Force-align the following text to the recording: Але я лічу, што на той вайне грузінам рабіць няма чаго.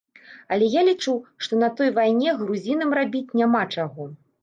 Але 0.55 0.69
я 0.75 0.81
лічу, 0.87 1.13
што 1.45 1.61
на 1.65 1.71
той 1.81 1.93
вайне 2.01 2.35
грузінам 2.43 2.99
рабіць 3.03 3.35
няма 3.45 3.67
чаго. 3.75 4.13